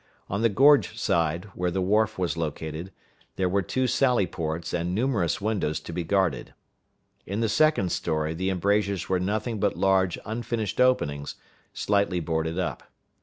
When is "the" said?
0.41-0.49, 1.69-1.79, 7.41-7.47, 8.33-8.49